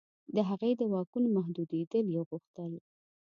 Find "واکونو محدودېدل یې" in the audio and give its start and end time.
0.93-2.21